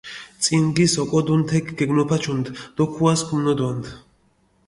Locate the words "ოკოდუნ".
1.03-1.43